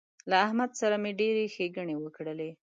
له 0.29 0.35
احمد 0.45 0.71
سره 0.81 0.95
مې 1.03 1.11
ډېرې 1.19 1.45
ښېګڼې 1.53 1.95
وکړلې 1.99 2.49